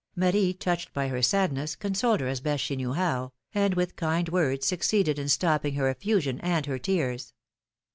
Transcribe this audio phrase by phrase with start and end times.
[0.15, 4.29] Marie, touched by her sadness, consoled her as best she knew how, and with kind
[4.29, 7.35] words succeeded in stopping her effusion and her tears.